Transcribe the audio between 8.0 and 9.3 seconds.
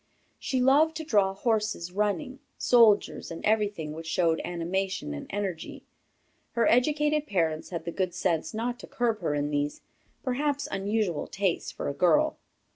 sense not to curb